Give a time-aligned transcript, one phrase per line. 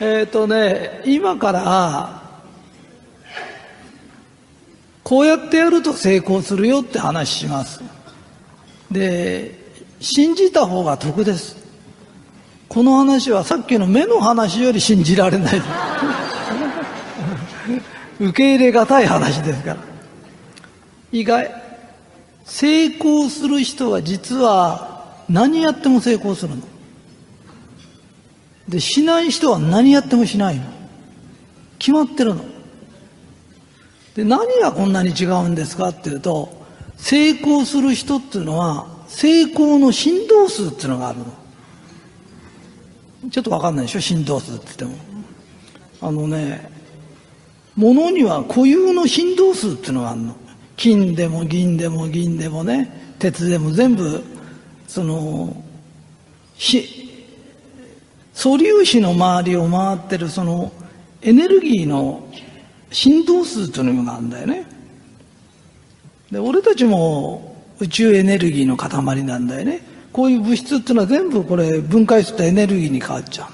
[0.00, 2.22] えっ、とね、今から、
[5.04, 7.80] こうやってやると成功するよって話します。
[8.90, 9.54] で、
[10.00, 11.62] 信じた方が得です。
[12.68, 15.62] この話はさっきの目の話より信じられない。
[18.18, 19.76] 受け入れがたい話ですから。
[21.12, 21.52] 意外、
[22.44, 26.73] 成功する人は実は何やっても成功するの？
[28.68, 30.62] で、しない人は何やってもしないの。
[31.78, 32.44] 決まってるの。
[34.14, 36.64] で、何がこんなに違うんですかっていうと、
[36.96, 41.26] 成功する人っていうのは、成功の振動数っていうのがあるの。
[43.30, 44.00] ちょっとわかんないでしょ？
[44.00, 44.92] 振動数って言っても。
[46.00, 46.70] あのね、
[47.76, 50.36] 物には固有の振動数っていうのがあるの。
[50.76, 54.22] 金でも銀でも銀でもね、鉄でも全部、
[54.86, 55.56] その、
[56.56, 57.13] し、
[58.34, 60.72] 素粒子の周りを回ってるその
[61.22, 62.28] エネルギーの
[62.90, 64.66] 振動数というのがあるんだよね。
[66.30, 69.80] で、俺たちも宇宙エネルギーの塊なんだよね。
[70.12, 73.48] こういう物質っていうのは全部これ分解するとエネルギーに変わっちゃ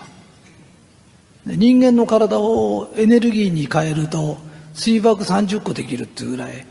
[1.47, 1.56] うの。
[1.56, 4.39] 人間の体をエネルギーに変えると
[4.75, 6.67] 水爆30個できるっていうぐらい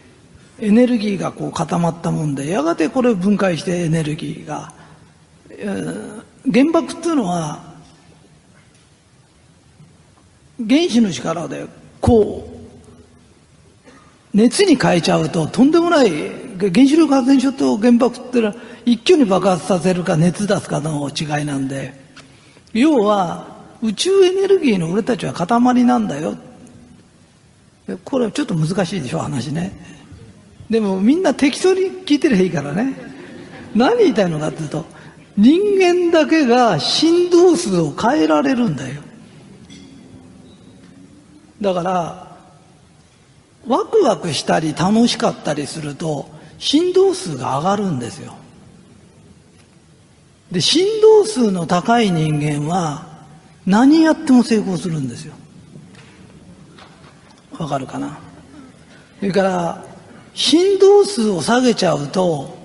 [0.59, 4.73] エネルギーがこう固まったもんでやがてこれ分解してエネルギーが、
[5.49, 7.68] えー原爆っていうのは
[10.67, 11.65] 原子の力で
[12.01, 12.59] こう
[14.33, 16.09] 熱に変えちゃうととんでもない
[16.59, 21.93] 原子力発電所と原爆ってのは一挙に爆発させるか熱出すかの違いなんで
[22.73, 26.35] 要は宇宙エネルギーの俺たちは塊なんだよ。
[28.03, 29.71] これちょっと難しいでしょ話ね。
[30.69, 32.93] でもみんな適当に聞いてりゃいいからね。
[33.73, 34.85] 何言いたいのかっていうと
[35.37, 39.01] 人間だけが振動数を変えられるんだよ。
[41.61, 42.37] だから
[43.67, 48.33] ワクワクしたり楽しかったりすると振動数が上がるんですよ。
[50.51, 53.07] で振動数の高い人間は
[53.65, 55.33] 何やっても成功するんですよ。
[57.57, 58.17] わかるかな？
[59.19, 59.83] それから
[60.33, 62.57] 振動数を下げちゃうと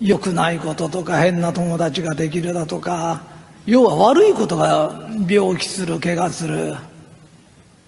[0.00, 3.22] 良くないこととか変な友達ができるだとか
[3.66, 6.74] 要は悪いことが病気する怪我する。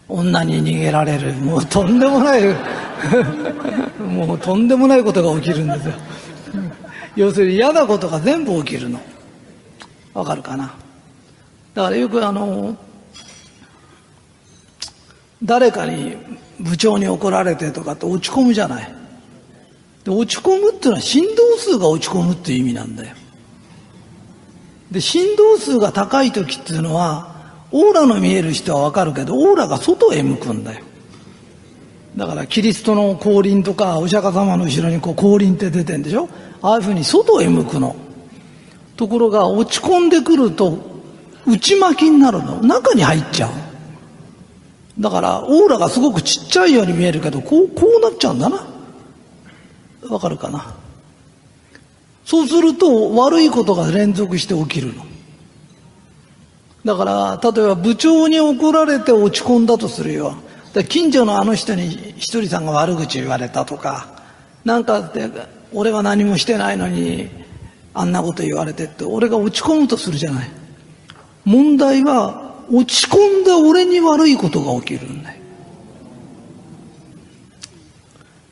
[0.09, 1.32] 女に逃げられる。
[1.34, 2.42] もうとんでもない。
[4.00, 5.92] もうとんでもないことが起きるんですよ。
[7.16, 9.00] 要するに嫌なことが全部起きるの。
[10.15, 10.75] わかるかな？
[11.75, 12.76] だからよくあの
[15.42, 16.16] 誰かに
[16.60, 18.94] 部長に怒られてとかって落ち込むじゃない。
[20.04, 23.15] で落ち込むっていうのは振動数が落ち込むっていう意味なんだよ。
[24.91, 27.34] で振動数が高い時っていうのは
[27.72, 30.84] オーラの見える人はわかるけどオーラが外へ向くんだよ。
[32.16, 36.28] だからキリストの降臨とかお釈迦様の後ろにこう降臨って出てんでしょ？
[36.62, 37.94] ああいうふうに外へ向くの。
[38.97, 40.78] ところが落ち込んでくると
[41.47, 42.62] 内巻きになるの。
[42.62, 43.50] 中に入っちゃう。
[44.98, 48.66] だからオーラがすごくちっちゃいように見えるけどこうこうなっちゃうんだな。
[50.08, 50.74] わかるかな？
[52.26, 55.06] そうすると悪いことが連続して起きるの。
[56.84, 60.34] だから例えば部長に怒られて落ち込んだとするよ。
[60.88, 64.22] 近所のあの人に一人さんが悪口言われたとか
[64.65, 65.31] なんかって
[65.72, 67.31] 俺は何もしてないのに
[67.94, 70.50] あんなこと言われてって俺が落ち込むとするじゃない。
[71.44, 75.41] 問題は落ち込んだ俺に悪いことが起きるんだよ。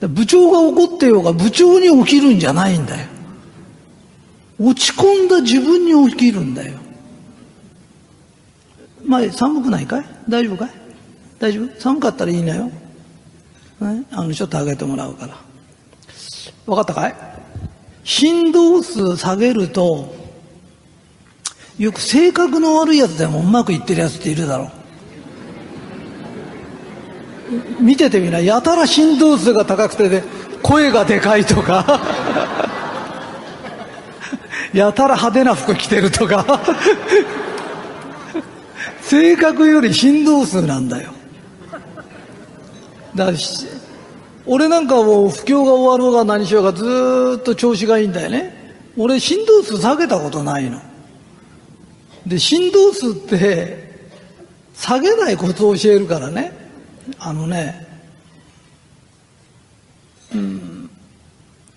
[0.08, 3.08] 部長が怒ってようが部長に起きるんじゃないんだよ。
[4.58, 6.78] 落ち込んだ自分に起きるんだよ。
[9.04, 10.04] まあ寒くないかい？
[10.28, 10.70] 大丈夫かい？
[11.38, 11.80] 大丈夫？
[11.80, 12.64] 寒かったらいいのよ、
[13.80, 15.36] ね、あのちょっと上げてもらうから。
[16.66, 17.14] 分かったかい？
[18.04, 20.14] 振動数下げると
[21.78, 24.70] よく性格の悪いやつでもうまくいってるやつっているだろ
[27.80, 27.82] う。
[27.82, 28.40] 見ててみな。
[28.40, 30.22] やたら振動数が高くて、ね、
[30.62, 32.00] 声がでかいとか。
[34.74, 36.60] やたら派手な服着てるとか。
[39.00, 41.12] 性格より振動数なんだよ。
[43.14, 43.38] だから
[44.46, 48.74] 俺なんかもう不況が終わろうが何しようがずっと調子がいいんだよね。
[48.96, 50.80] 俺振動数下げたことないの。
[52.26, 54.08] で振動数って
[54.74, 56.52] 下げないコツを教えるからね。
[57.18, 57.86] あのね
[60.34, 60.90] うん。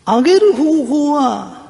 [0.06, 1.67] 上げる方法は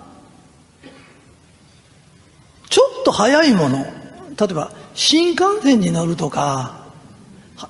[2.69, 3.85] ちょっと早いもの。
[3.85, 6.85] 例えば新幹線に乗るとか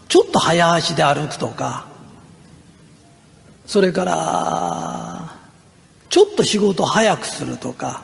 [0.09, 1.85] ちょっと早足で歩くとか。
[3.65, 5.35] それから
[6.09, 8.03] ちょっと仕事早くするとか。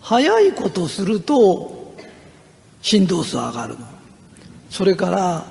[0.00, 1.94] 早いことすると
[2.82, 3.86] 振動数上がるの。
[4.68, 5.46] それから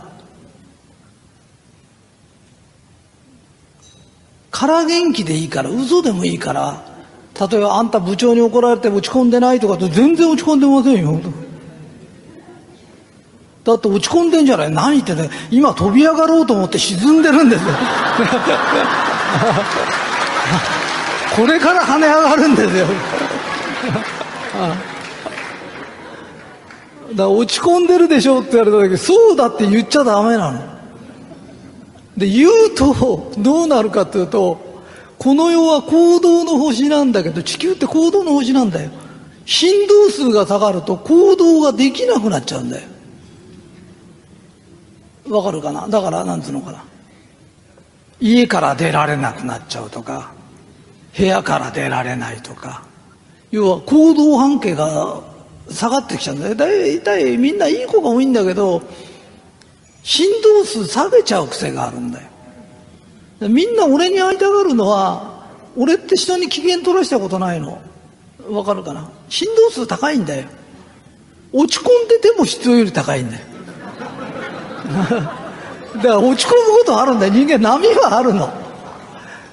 [4.51, 6.92] 空元気でいいから嘘でもいいから
[7.39, 11.19] 例えばあんた部長に怒られて落ち込んでないとかって全然落ち込んでませんよ。
[13.63, 14.71] だって落ち込んでんじゃない？
[14.71, 17.69] 何言ってね今飛び上がろうと思って沈んでるんですよ。
[21.35, 22.85] これから跳ね上がるんですよ。
[24.53, 24.59] だ
[27.17, 30.59] から落ち込んでるでしょって言われた時そうだって言っちゃダメなの。
[32.17, 34.72] で言うとどうなるかっていうと
[35.23, 38.91] この世は行動の星なんだけど地球って行動の星なんだよ。
[39.45, 42.89] 振動数が下がると行動ができなくなっちゃうんだよ。
[45.29, 45.87] わかるかな？
[45.87, 46.83] だからなんつうのかな？
[48.19, 50.33] 家から出られなくなっちゃうとか
[51.17, 52.83] 部屋から出られないとか
[53.49, 55.21] 要は行動半径が
[55.69, 56.55] 下がってきちゃうんだよ。
[56.55, 58.81] 大体みんないい子が多いんだけど
[60.03, 62.27] 振動数下げちゃう癖があるんだよ。
[63.49, 67.81] みんな俺に会いたがるのは俺って人に機嫌取らしたことないの。
[68.49, 69.09] わかるかな？
[69.29, 70.47] 振動数高いんだよ。
[71.51, 73.45] 落ち込んでても必要より高いんだよ。
[75.95, 77.33] だから落ち込むことあるんだよ。
[77.33, 78.51] 人間波はあるの。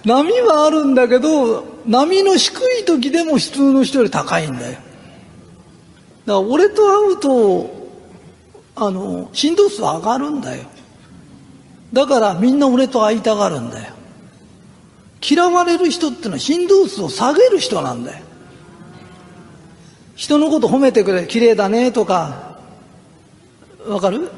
[0.05, 4.73] 波はあるんだけど波の低い時でも普通の人より高いんだよ。
[4.73, 4.83] だか
[6.27, 7.71] ら俺と会うと
[8.77, 10.65] あの振動数上がるんだよ。
[11.93, 13.95] だからみんな俺と会いたがるんだよ。
[15.23, 18.25] 嫌われる人ってのは振動数を下げる人なんだよ。
[20.15, 22.59] 人のこと褒めてくれ綺麗だねとか。
[23.87, 24.31] わかる？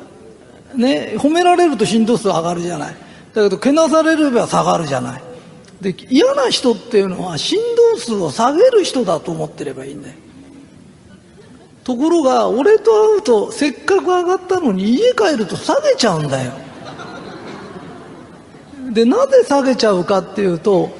[0.77, 2.97] ね褒められると振動数上がるじゃない。
[3.35, 5.23] だけどけなされれば下がるじゃない。
[5.81, 7.59] で嫌な人っていうのは振
[7.93, 10.15] 動数を下げる人だと思ってればいいんだよ。
[11.85, 16.53] ところが俺と会うとせっかく上がったのに家帰ると下げちゃうんだよ。
[18.93, 20.91] でなぜ下げちゃうかっていうと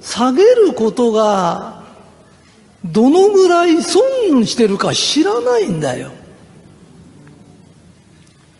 [0.00, 1.82] 下げることが
[2.84, 4.02] どのぐらい損
[4.46, 6.10] してるか知らないんだよ。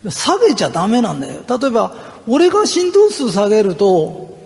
[0.09, 1.43] 下げちゃダメなんだよ。
[1.47, 1.95] 例えば
[2.27, 4.37] 俺が振動数下げると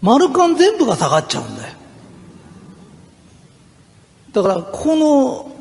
[0.00, 1.74] 丸カン全部が下がっちゃうんだよ。
[4.32, 5.52] だからここの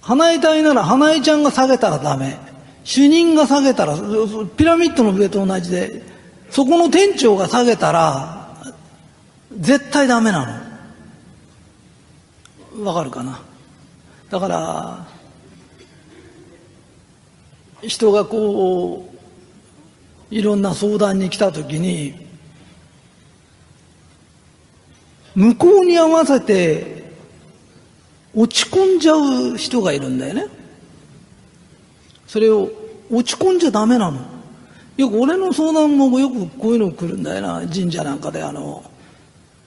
[0.00, 2.36] 花江隊なら花江ちゃんが下げたらダメ。
[2.84, 3.96] 主任が下げたら
[4.58, 6.13] ピラミッドの上と同じで
[6.54, 8.62] そこの店長が下げたら
[9.58, 10.62] 絶対ダメな
[12.76, 12.84] の。
[12.84, 13.40] わかるかな？
[14.30, 15.04] だから
[17.82, 19.12] 人がこ
[20.30, 22.14] ういろんな相談に来た時に
[25.34, 27.02] 向こうに合わせて
[28.32, 30.46] 落ち込んじゃう人がいるんだよね。
[32.28, 32.70] それを
[33.10, 34.33] 落ち込んじゃダメなの。
[34.96, 37.62] よく俺の相談もよくこういうの来るんだよな。
[37.68, 38.84] 神社なんかであの、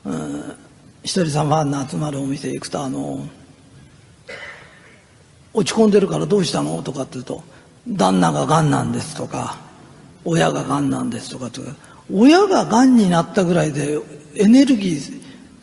[0.05, 0.55] うん、
[1.03, 3.27] 一人さんファンの集まるお店行くとあの
[5.53, 7.43] 落ち込んでるからどうしたのとかって言うと
[7.87, 9.57] 旦那ががんなんですとか
[10.23, 11.71] 親ががんなんですとかとか
[12.13, 13.99] 親ががんになったぐらいで
[14.35, 14.97] エネルギ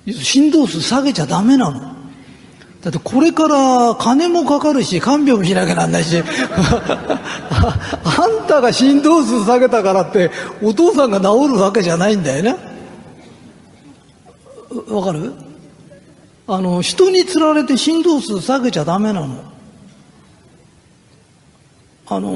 [0.07, 1.94] ー振動数下げちゃダメなの。
[2.85, 6.23] だってこれから金もかかるし看病もしなきゃなんないし。
[8.05, 10.31] あんたが振動数下げたからって
[10.63, 12.57] お父さんが治るわけじゃないんだよね。
[14.89, 15.33] わかる？
[16.47, 19.35] あの人につられて振動数下げちゃダメなの。
[22.07, 22.29] あの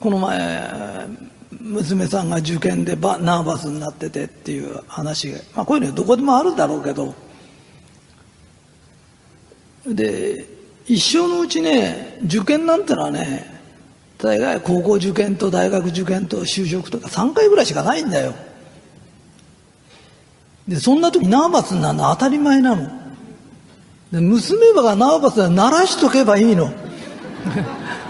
[0.00, 1.06] この前
[1.50, 7.14] 娘さんが受験でバナーバスになっててっていう話が、まあ、こういうのどこでもあるだろうけど。
[9.86, 10.44] で
[10.86, 13.60] 一生のうちね受験なんてのはね
[14.18, 18.34] 大概高校受験と大学受験と就職とか3回ぐらいしかないんだよ。
[20.66, 22.90] でそんな時ナーバスになるのは当たり前なの。
[24.10, 26.72] で娘がナーバスで鳴らしとけばいいの。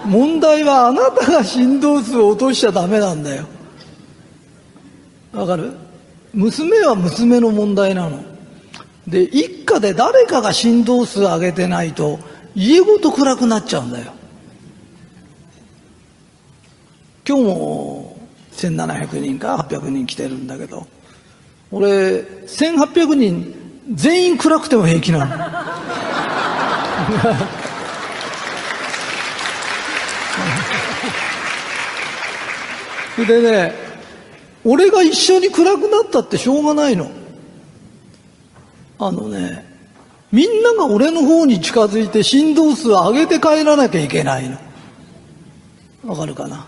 [0.07, 3.45] 問題はあなたが振動数を落としちゃダメなんだよ。
[5.33, 5.73] わかる？
[6.33, 8.23] 娘は娘の問題なの。
[9.07, 12.19] で一家で誰かが振動数上げてないと
[12.55, 14.13] 家ごと暗くなっちゃうんだよ。
[17.29, 18.17] 今日も
[18.53, 20.87] 1700人か800人来てるんだけど。
[21.73, 23.55] 俺1800人
[23.93, 25.37] 全員暗くても平気なの。
[33.25, 33.73] でね、
[34.65, 37.11] 俺が一緒に暗くなったってしょうがないの。
[38.99, 39.65] あのね、
[40.33, 44.59] みんなが俺の方に近づいて振動数を上げて帰らなきゃいけないの。
[46.05, 46.67] わかるかな？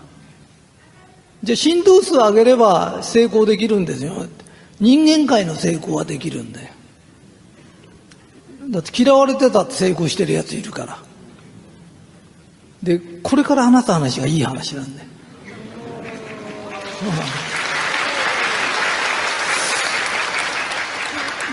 [1.43, 4.25] じゃあ振動数を上げれば成功できるんですよ。
[4.79, 6.69] 人間界の成功はできるんだよ。
[8.69, 10.99] だって嫌われてたって成功してるやついるから。
[12.83, 15.09] で、これから話す話がいい話なんだよ。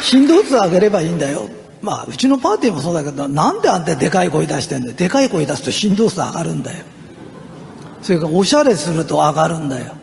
[0.01, 1.49] 振動数上げればいいんだよ。
[1.83, 4.95] まあ、うちのパーティーもそうだけど、なんであんたでかい声出してんだよ。
[4.95, 6.85] でかい声出すと振動数上がるんだよ。
[8.03, 9.95] それからおしゃれすると上がるんだよ。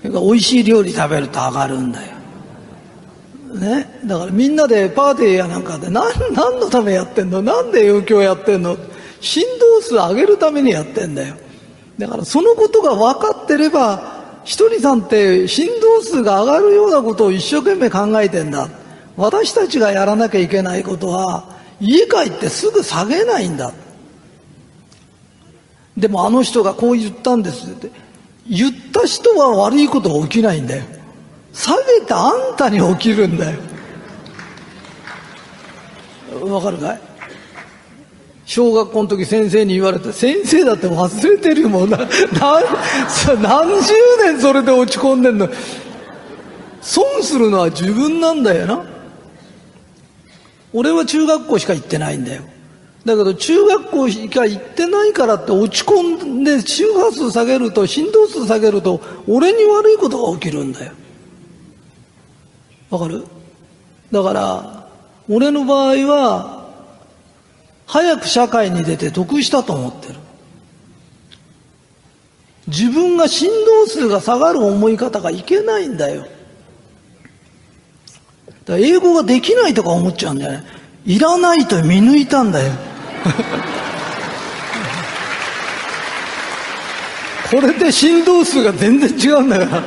[0.00, 2.16] それから美味しい料理食べると上がるんだよ。
[3.54, 4.00] ね？
[4.04, 7.42] だからみんなでパーティーやなんかで何、何のためやってんの？
[7.42, 8.76] なんで余興やってんの？
[9.20, 11.34] 振動数上げるためにやってんだよ。
[11.98, 14.09] だからそのことが分かってれば、
[14.44, 18.68] ひとりさんって振動数が上がるようなことを一生懸命考えてんだ。
[19.16, 23.72] 私たちがやらなきゃいけないことは、家帰ってすぐ下げないんだ。
[25.96, 27.90] でもあの人がこう言ったんですって。
[28.48, 30.84] 言った人は悪いことが起きないんだよ。
[31.52, 33.58] 下げたあんたに起きるんだよ。
[36.48, 37.09] わかるかい？
[38.50, 41.98] 小学校の時先生に言われて、先生だって忘れてるもんな。
[41.98, 42.08] 何
[43.80, 45.48] 十年それで落ち込んでんの。
[46.80, 48.84] 損するのは自分なんだよな。
[50.72, 52.42] 俺は中学校しか行ってないんだよ。
[53.04, 60.92] だけど中学校しか行ってないからって落ち込んで周波数下げると振動数下げると俺に悪いことが起きるんだよ。
[62.90, 63.24] わかる？
[64.10, 64.88] だから
[65.28, 66.59] 俺の場合は
[67.90, 70.14] 早く社会に出て得したと思ってる。
[72.68, 76.24] 自分が振動数が下がる思い方がいけないんだよ。
[78.64, 80.64] だ英語ができないとか思っちゃうんだよね。
[81.04, 82.72] いらないと見抜いたんだよ。
[87.50, 89.82] これで振動数が全然違うんだから。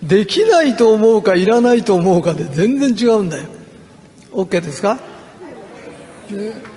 [0.02, 3.42] できないと思うかいらないと思うかで全然違うんだよ。
[4.32, 4.98] OK ですか？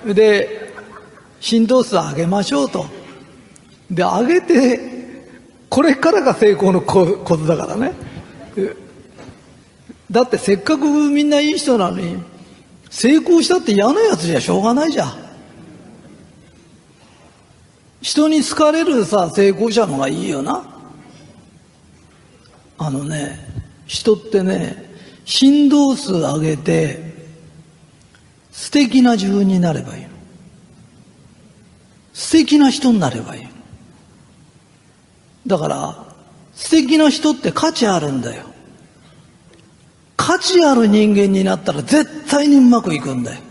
[0.05, 0.73] で、
[1.39, 2.85] 振動数上げましょうと。
[3.89, 4.79] で、上げて、
[5.69, 7.93] これからが成功のことだからね。
[10.09, 12.17] だってせっかくみんないい人なのに、
[12.89, 15.13] 成功したって嫌なやつじゃしょうがないじゃん。
[18.01, 20.63] 人に好かれるさ、成功者の方がいいよな。
[22.77, 23.39] あのね、
[23.85, 24.91] 人ってね、
[25.23, 27.10] 振動数上げて、
[28.51, 30.05] 素敵な自分になればいい。
[32.13, 33.47] 素敵な人になればいい。
[35.47, 36.05] だから、
[36.53, 38.45] 素敵な人って価値あるんだよ。
[40.17, 43.41] 価値ある人間になったら絶対にうまくいくんだよ。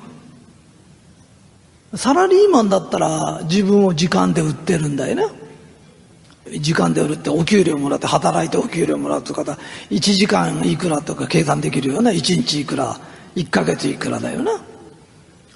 [1.94, 5.24] サラリーマンだったら自分を時間で売ってるんだよね。
[6.60, 12.12] 時間で売るってお給料もらって働いてお給料もらうとか1時間いくらとか計算できるよね。
[12.12, 12.96] 1日いくら、
[13.34, 14.52] 1ヶ月いくらだよな。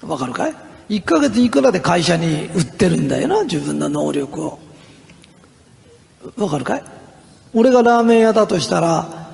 [0.07, 0.53] わかるかい
[0.89, 4.59] ?1 ヶ月いくらで会社に売ってるんだよな、自分の能力を。
[6.37, 6.83] わかるかい？
[7.53, 9.29] 俺がラーメン屋だとしたら、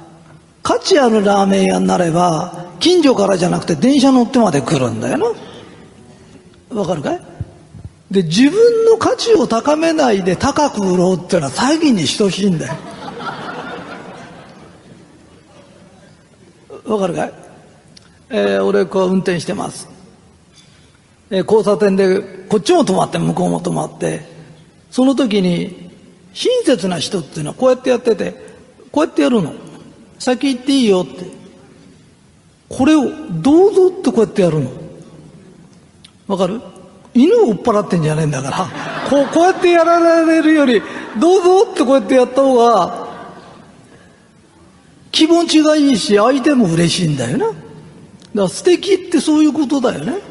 [0.64, 5.18] 価値あるラーメン屋になれば、近所からじゃなくて電車乗ってまで来るんだよ
[6.70, 6.80] な。
[6.80, 7.22] わかるかい？
[8.12, 12.74] で、自分の価値を高めないで高く売ろうっていうのは詐欺に等しいんだよ。
[16.86, 17.34] わかるかい？
[18.30, 19.91] えー、俺こう運転してます。
[21.32, 24.22] え交差点でこっちも止まって向こうも止まって
[24.92, 25.90] その時に
[26.34, 28.34] 親切な人っていうのはこうやってやってて
[28.92, 29.54] こうやってやるの。
[30.20, 31.26] 先行っていいよって。
[32.70, 34.72] これをどうぞってこうやってやるの。
[36.28, 36.62] わかる？
[37.14, 38.58] 犬を追っ払ってんじゃねえんだから。
[39.10, 40.82] こうこうやってやられるより
[41.20, 43.08] どうぞってこうやってやった方が
[45.12, 47.48] 気持ちがいいし相手も嬉しいんだよな。
[47.48, 47.58] だか
[48.34, 50.31] ら素敵ってそういうことだよね。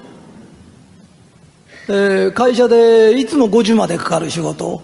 [1.92, 4.82] えー、会社でいつも5時までかかる仕事を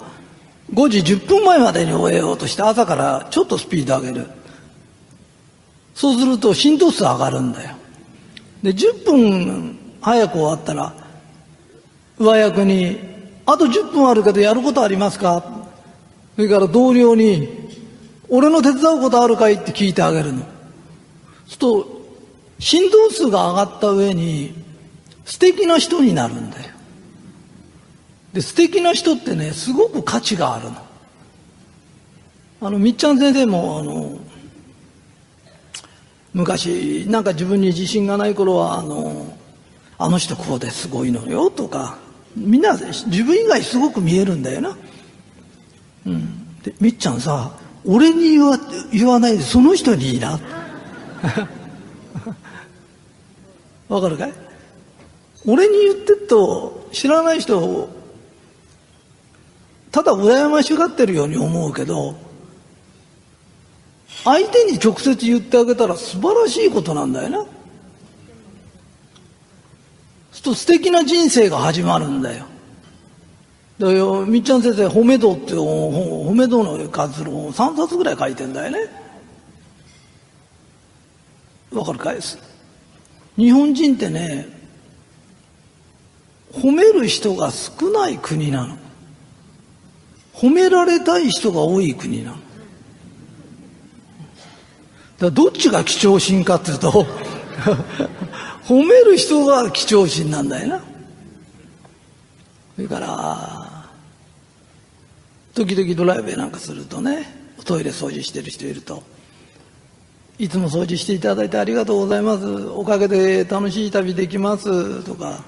[0.75, 4.27] 5時10分前までに終えようとして朝からちょっとスピード上げる
[5.95, 7.77] そうすると振動数上がるんだよ
[8.61, 10.93] で10分早く終わったら
[12.19, 12.99] 上役に
[13.47, 15.45] 「あと10分あるけどやることありますか?」
[16.35, 17.49] それから同僚に
[18.29, 20.41] 「俺の手伝うことあるかい?」って聞いてあげるの
[21.47, 22.01] すると
[22.59, 24.55] 振動数が上がった上に
[25.25, 26.76] 素敵な人になるんだよ。
[28.37, 30.77] で、素敵な人ってね、すごく価値があるの。
[32.61, 34.19] あの、みっちゃん先生も、あの、
[36.35, 39.35] 昔、なんか自分に自信がない頃は、あの、
[39.97, 41.97] あの人こうですごいのよとか、
[42.37, 44.77] みんな自分以外すごく見えるんだよな。
[46.05, 46.61] うん。
[46.63, 48.59] で、みっちゃんさ、俺に言わ
[48.93, 50.33] 言わないでその人にいいな。
[53.89, 54.33] わかるかい？
[55.47, 57.96] 俺に言ってっと知らない人
[59.97, 62.17] ただ羨ましがってるように思うけど
[64.25, 67.47] 相手に直接言ってあげたら素晴らしいことなんだよな。
[70.47, 72.45] と素敵な人生が始まるんだよ。
[73.81, 78.79] だよ、みっちゃん先生、褒め道っていう褒め道の関する本を3冊ぐらい書いてんだよね。
[81.73, 82.15] わかるかい？
[82.15, 82.39] です
[83.37, 84.47] 日本人ってね、
[86.53, 88.86] 褒める人が少ない国なの。
[90.37, 92.37] 褒められたい人が多い国なの。
[95.19, 97.07] だどっちが貴重心かっていうと
[98.69, 100.85] 褒める人が貴重心なんだよな。
[102.75, 103.89] それから、
[105.55, 109.03] 時々ドライブなんかするとね、トイレ掃除してる人いると、
[110.39, 112.45] いつも掃除していただいてありがとうございます。
[112.45, 115.03] おかげで楽しい旅できます。
[115.05, 115.43] とか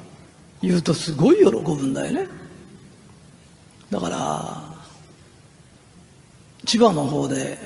[0.62, 2.26] 言うとすごい喜ぶんだよね。
[3.90, 4.68] だから、
[6.69, 7.57] 千葉の方で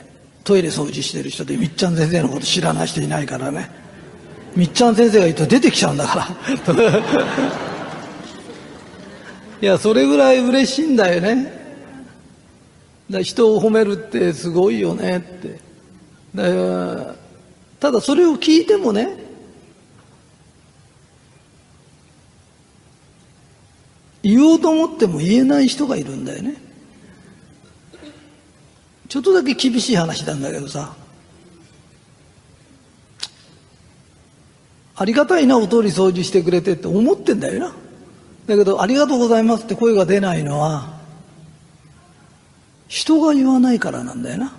[0.45, 3.69] トイレ掃除してる人でみっちゃん先生のこと知らない人いないからね。
[4.55, 6.29] みっちゃん先生が言うと出てきちゃうんだから。
[9.61, 11.53] いやそれぐらい嬉しいんだよね。
[13.11, 15.59] だ人を褒めるってすごいよねって。
[16.33, 17.17] だ
[17.81, 19.17] ただそれを聞いてもね
[24.23, 26.72] 言おうと思っても言えない人がいるんだよね。
[29.13, 30.95] ちょっとだけ厳しい話なんだけどさ
[34.97, 37.75] ありがたいな、お通り掃除してくれてって思ってんだよな。
[38.47, 40.99] だけど、ありがとうございますって声が出ないのは、
[42.89, 44.55] 人が言わないからなんだよな。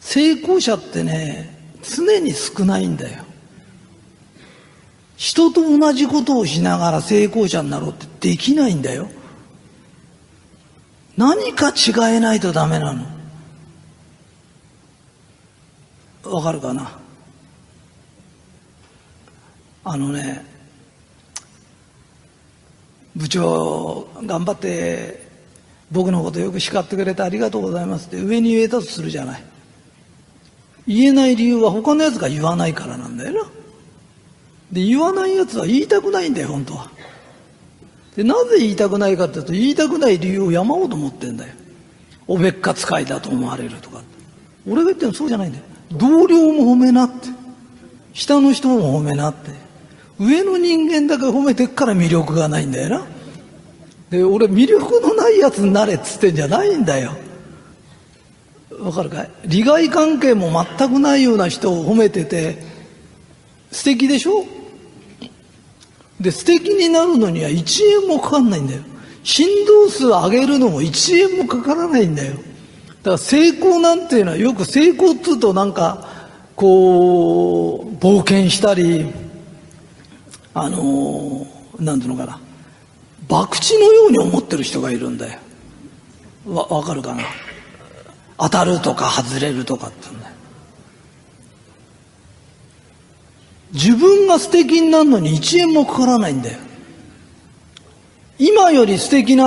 [0.00, 3.22] 成功者ってね、常に少ないんだよ。
[5.16, 9.08] 人と同じことをしながら成功者になろうってできないんだよ。
[11.16, 13.04] 何か違えないとダメなの。
[16.24, 16.98] わかるかな？
[19.84, 20.44] あのね
[23.16, 25.20] 部長頑張って
[25.90, 29.44] 僕のことよく叱ってくれてありがとうございますって上に言えたとするじゃない。
[30.86, 33.50] 言えない理由は他のやつが言わないからなんだよな。
[34.70, 36.90] で言わないやつは言いたくないんだよ本当は。
[38.16, 41.54] でなぜ言いたくないかっていうと言いたくない理由を山ほど持ってんだよ
[42.26, 44.02] おべっか使いだと思われるとか
[44.66, 47.28] 俺が言ってるのそうじゃないんだよ同僚も褒めなって。
[48.14, 49.50] 下の人も褒めなって。
[50.18, 53.06] 上の人間だけ褒めてっから魅力がないんだよな。
[54.08, 57.12] で、俺魅力のないやつになれっつってんじゃないんだよ。
[58.80, 59.30] わかるかい？
[59.44, 62.56] 利害関係も全くないような人を褒めてて、
[63.70, 64.46] 素敵でしょ？
[66.20, 68.82] で、素敵になるのには1円もかかんないんだよ。
[69.24, 72.34] 振動数上げるのも1円もかからないんだよ。
[72.34, 76.08] だから成功なんていうのはよく成功っつうとなんか
[76.54, 79.06] こう冒険したり
[80.54, 81.46] あの
[81.80, 82.40] なんていうのかな
[83.28, 85.40] 博打のように思ってる人がいるんだよ
[86.46, 87.22] わ分かるかな
[88.38, 90.34] 当たるとか外れるとかってんだよ
[93.72, 96.58] 自分が素敵になるのに1円もかからないんだよ。
[98.38, 99.44] 今より素敵な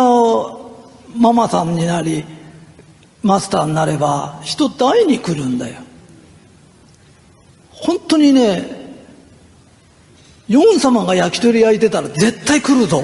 [1.16, 2.24] ママさんになり
[3.24, 5.76] マスターになれば人って会いに来るんだよ。
[7.72, 8.86] 本当にね
[10.48, 13.02] ヨン様が焼き鳥焼いてたら絶対来るぞ。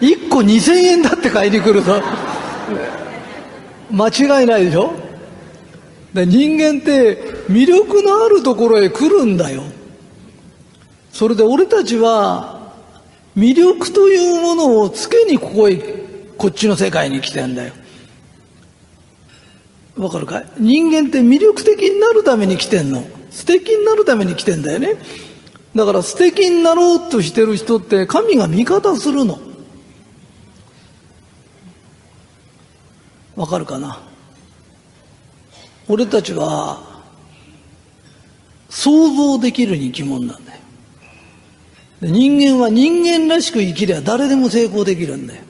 [0.00, 2.02] 1個2000円だって買いに来るぞ。
[3.90, 4.92] 間違いないでしょ？
[6.12, 9.62] で人間って魅力のあるところへ来るんだよ
[11.12, 12.74] それで俺たちは
[13.36, 15.76] 魅力というものをつけにここへ
[16.36, 17.72] こっちの世界に来てんだよ
[19.96, 20.46] わかるかい？
[20.58, 23.02] 人間って魅力的になるために来てんの。
[23.30, 24.96] 素敵になるために来てんだよね。
[25.74, 29.38] だから素敵になろうとしてる人って神が味方するの。
[33.36, 33.98] わかるかな？
[35.88, 36.85] 俺たちは
[38.68, 40.60] 想像できる生き物なんだよ。
[42.02, 45.42] 人間は人間らしく生きりゃ誰でも成功できるんだよ。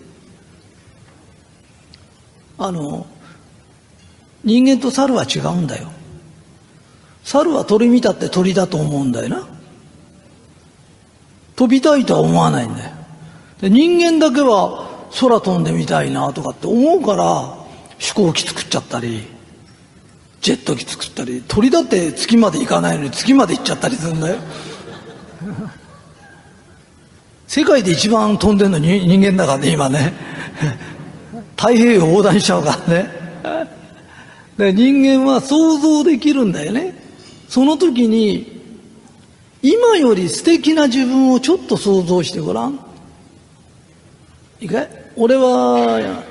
[2.59, 3.07] あの、
[4.45, 5.89] 人間と猿は違うんだよ。
[7.25, 9.49] 猿は鳥見たって鳥だと思うんだよな。
[11.57, 12.93] 飛びたいとは思わないんだよ。
[13.61, 14.87] で人間だけは
[15.19, 17.57] 空飛んでみたいなとかって思うから
[17.99, 19.25] 飛行機作っちゃったり、
[20.47, 24.37] ジェット機作ったり、鳥だって月まで行かないのに月まで行っちゃったりするんだよ。
[27.49, 30.13] 世界で一番飛んでるのに人間だからね、今ね。
[31.59, 33.11] 太平洋横断しちゃうからね。
[34.57, 36.97] で人間は想像できるんだよね。
[37.49, 38.63] その時に、
[39.63, 42.79] 今より素敵な自分をちょっと想像してごらん。
[44.61, 46.23] いいかい俺は、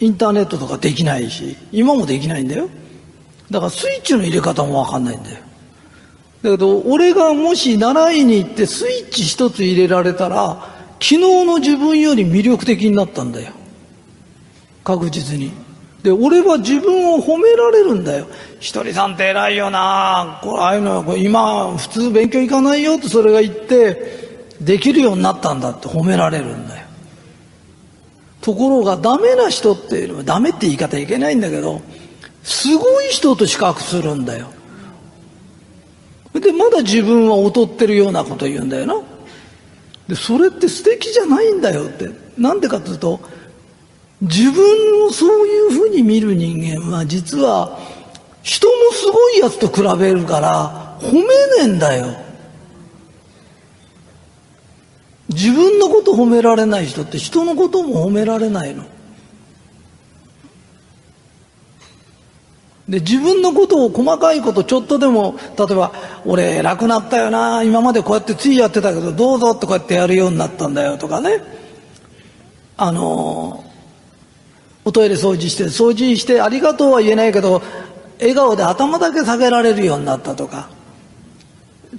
[0.00, 2.70] インターネットとかできないし、今もできないんだよ。
[3.50, 5.36] だからスイッチの入れ方もわかんないんだよ。
[6.42, 10.68] だけど、俺がもし習いに行ってスイッチ一つ入れられたら、
[11.00, 13.52] 昨日の自分より魅力的になったんだよ。
[14.84, 15.52] 確実に。
[16.02, 18.26] で、俺は自分を褒められるんだよ。
[18.58, 26.86] ひとりさんって偉いよなこれ、ああいうのは、今、普通勉強行かないよってそれが言って、できるようになったんだって褒められるんだよ。
[28.40, 31.82] ところが、ダメな人っていうのは、ダメって言い方いけないんだけど、
[32.42, 34.48] すごい人と比較するんだよ。
[36.34, 38.94] で、まだ自分は劣ってるようなこと言うんだよな。
[40.08, 42.10] で、それって素敵じゃないんだよって。
[42.38, 43.20] なんでかというと、
[44.22, 47.78] 自分をそういうふうに見る人間は実は
[48.42, 51.28] 人もすごいやつと比べるから褒めね
[51.62, 52.16] えんだよ。
[55.28, 58.84] 自分のこと褒められない人って人のことも褒められないの。
[62.90, 65.92] で、自分のことを細かいことちょっとでも、例えば、
[66.26, 71.40] 俺偉くなったよな、今までこうやってついやってたけど、どうぞってこうやってやるようになったんだよとかね。
[72.76, 73.64] あの、
[74.84, 77.62] おトイレ掃除して、掃除してありがとうは言えないけど、
[78.18, 80.68] 笑顔で頭だけ下げられるようになったとか、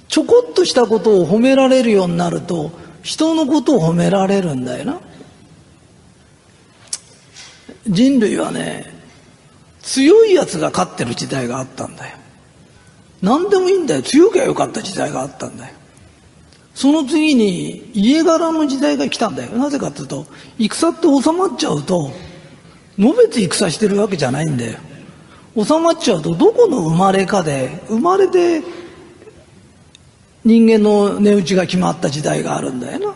[0.08, 2.70] ちょこっとしたことを褒められるようになると、
[3.02, 5.00] 人のことを褒められるんだよな。
[7.88, 9.01] 人類はね、
[9.82, 12.16] 強いやつが勝ってる時代があったんだよ。
[13.20, 14.02] 何でもいいんだよ。
[14.02, 15.74] 強きゃよかった時代があったんだよ。
[16.74, 19.52] その次に家柄の時代が来たんだよ。
[19.52, 20.26] なぜかというと、
[20.58, 22.12] 戦って収まっちゃうと、
[22.98, 24.78] のべつ戦してるわけじゃないんだよ。
[25.54, 28.62] 収まっちゃうと、どこの生まれかで、生まれて
[30.44, 33.14] 人間の値打ちが決まった時代があるんだよな。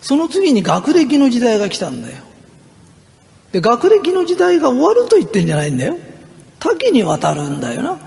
[0.00, 2.16] その次に学歴の時代が来たんだよ。
[3.52, 5.96] で、学歴の時代が終わると言ってんじゃないんだよ。
[6.58, 7.98] 多岐にわたるんだよな。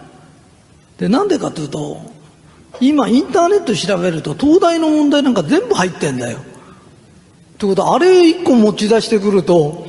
[0.97, 1.99] で、なんでかというと、
[2.79, 6.37] 今インターネット調べると東大の問題なんか全部入ってんだよ。
[6.37, 6.41] っ
[7.57, 9.87] てことは、あれ一個持ち出してくると、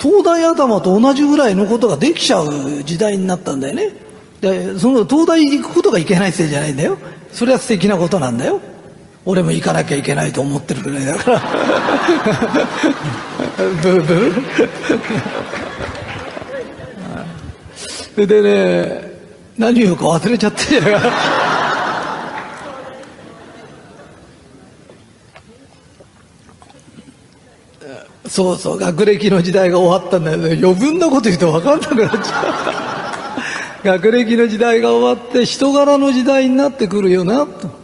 [0.00, 3.90] 東大頭と同じぐらいのことができちゃう時代になったんだよね。
[4.40, 6.98] で、その東大行くことがいけないせいじゃないんだよ。
[7.32, 8.60] それは素敵なことなんだよ。
[9.24, 11.40] 俺も行かなきゃいけないと思ってるぐらいだから。
[13.82, 18.26] ブーブー。
[18.26, 19.12] でね
[19.56, 20.58] 何言うか忘れちゃって。
[28.28, 30.58] そうそう学歴の時代が終わったんだよね。
[30.62, 32.88] 余分なこと言うと分かんなくなっちゃ
[33.84, 33.86] う。
[33.86, 37.46] 学歴の時代が終わって人柄の時代になってくるよな。
[37.46, 37.81] と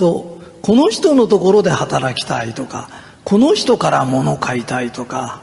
[0.00, 2.88] とこの人のところで働きたいとか
[3.22, 5.42] この人から物買いたいとか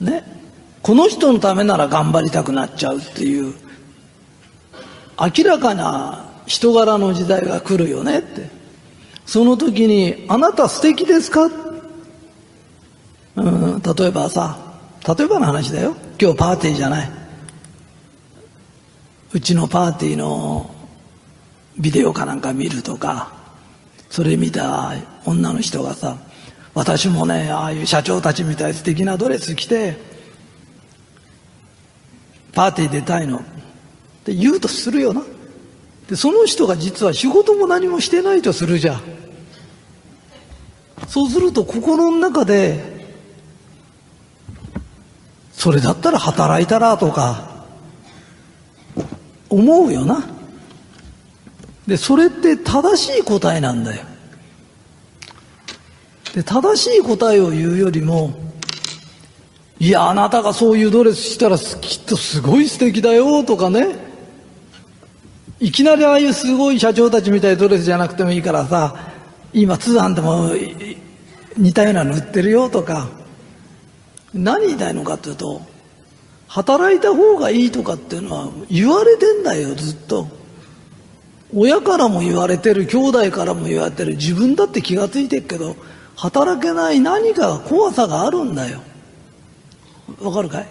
[0.00, 0.36] ね。
[0.82, 3.54] この人のためなら頑張りたくなっちゃうっていう
[5.18, 8.48] 明らかな人柄の時代が来るよねって。
[9.26, 11.50] その時に「あなた素敵ですか?」
[13.34, 14.56] うん、例えばさ
[15.18, 15.96] 例えばの話だよ。
[16.20, 17.10] 今日パーティーじゃない。
[19.32, 20.70] うちのパーティーの
[21.78, 23.32] ビデオかなんか見るとか
[24.10, 26.18] それ見た女の人がさ
[26.74, 29.96] 私もねああいう社長たちみたい素敵なドレス着て
[32.52, 33.38] パーティー出たいの。
[33.38, 33.42] っ
[34.24, 35.22] て言うとするよな。
[36.08, 39.00] でその人が実は仕事も何もしてないとするじゃん。
[41.06, 42.82] そうすると心の中で
[45.52, 47.66] それだったら働いたらとか
[49.48, 50.35] 思うよな。
[51.86, 54.04] で、それって正しい答えなんだよ。
[56.34, 58.34] で、正しい答えを言うよりも、
[59.78, 63.96] いや、あなたがそういうドレスしたらきっとすごい素敵だよとかね。
[65.60, 68.94] いきなりああいうすごい社長たちみたいなドレスじゃなくてもいいからさ、
[69.52, 70.50] 今通販でも
[71.56, 73.08] 似たようなの売ってるよとか、
[74.34, 75.62] 何言いたいのかっていうと、
[76.48, 80.26] 働いた方がいいとかっていうのは言われてんだよ、ずっと。
[81.54, 85.76] 親からも言われてる、兄弟からも言われてる、自分だって気がついてるけど、
[86.16, 88.80] 働けない何か怖さがあるんだよ。
[90.20, 90.66] わかるかい？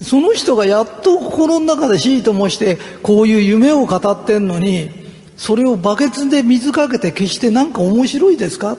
[0.00, 4.90] その人がやっと心の中でシートもしてこういう夢を語ってんのに
[5.36, 8.78] それをバケツで水かけて消してなんか面白いですか？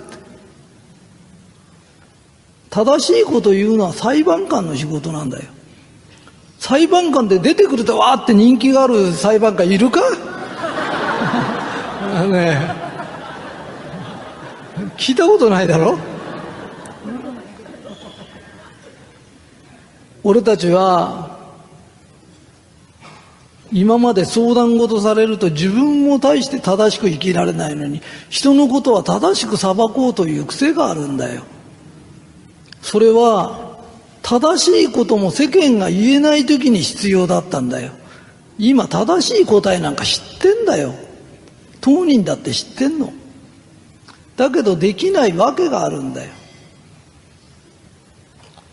[2.69, 5.43] 正しいこと言うのは裁判官の仕事なんだよ。
[6.57, 9.99] 裁判官で出てくるとわーって人気がある裁判官いるか？
[12.27, 12.60] ね
[14.97, 15.97] 聞いたことないだろ？
[20.23, 21.39] 俺たちは
[23.71, 31.43] 今まで相談事されると自分も対して正しく生きられないのに人のことは正しく裁こうという癖があるんだよ。
[32.81, 33.79] それは
[34.21, 37.91] 正しいことも世間が言えない時に必要だったんだよ。
[38.60, 40.93] 今正しい答えなんか知ってんだよ。
[41.82, 43.12] 当人だって知ってんの？
[44.38, 46.32] だけどできないわけがあるんだよ。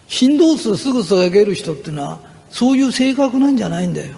[0.06, 4.16] 振動数すぐ下げる人っていうのはそういう性格なんじゃないんだよ。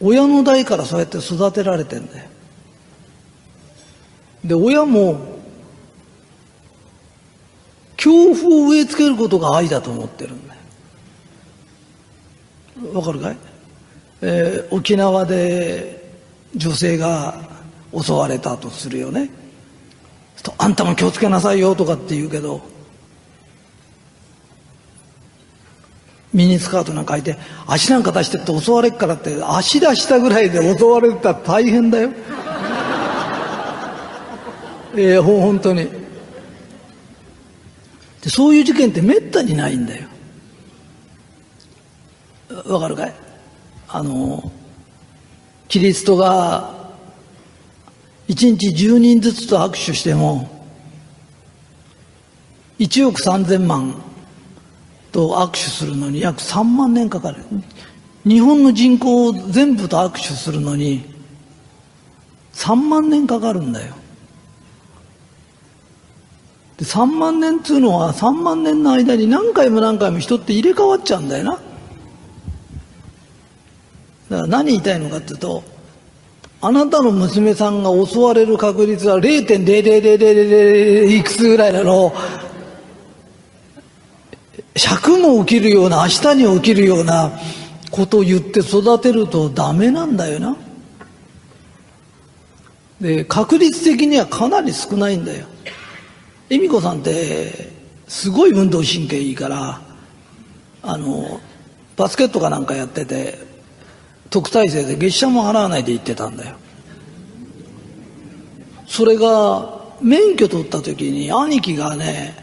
[0.00, 2.28] 親の代からそうやって育てられてんだよ。
[4.44, 5.36] で親も
[7.96, 10.60] 恐怖を植え付けることが愛だと思ってるんだよ。
[12.92, 13.36] わかるかい、
[14.20, 15.95] えー、沖縄で
[16.56, 17.34] 女性が
[17.92, 19.30] 襲われたとするよね。
[20.58, 22.60] あんたも気をつけなさいよとかって言うけど
[26.32, 32.10] ミニスカートなんか履いて足なんか出してって襲われっからって足出したぐらいで襲われたら大変だよ。
[34.94, 35.88] え えー、本当に。
[38.22, 40.06] でそういう事件ってめったにないんだよ。
[42.66, 43.14] わかるかい？
[43.88, 44.52] あの
[45.68, 46.74] キリストが
[48.28, 50.48] 一日10人ずつと握手しても
[52.78, 53.94] 1億3000万
[55.12, 57.42] と握手するのに約3万年かかる。
[58.24, 61.04] 日本の人口を全部と握手するのに
[62.52, 63.94] 3万年かかるんだよ。
[66.76, 71.58] で3万年っつうのは3万年の間に何回も何回も人って入れ替わっちゃうんだよな。
[74.30, 75.62] だから何言いたいのかっていうと
[76.60, 82.12] あなたの娘さんが襲われる確率は0.0000いくつぐらいなの。
[84.74, 87.32] 100も起きるような明日に起きるような
[87.90, 90.56] ことを言って育てるとダメなんだよな。
[93.00, 95.46] で確率的にはかなり少ないんだよ。
[96.50, 97.70] 恵美子さんって
[98.08, 99.80] すごい運動神経いいから
[100.82, 101.40] あの
[101.96, 103.45] バスケットかなんかやってて
[104.30, 106.56] 特待生で月謝も払わないで行ってたんだよ。
[108.86, 112.34] それが免許取った時に兄貴がね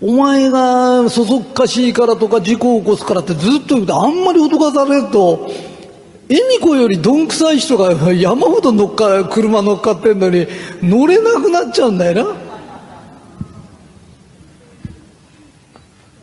[0.00, 5.50] お前がそそっかしいからとか事故を起こすからってずっと言うとあんまり脅かされると
[6.28, 10.46] 恵美子よりどんくさい人が山ほど乗っか車乗っかってんのに
[10.82, 12.32] 乗れなくなっちゃうんだよな。